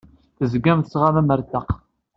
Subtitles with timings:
[0.37, 1.69] Tezgam tettɣamam ar ṭṭaq.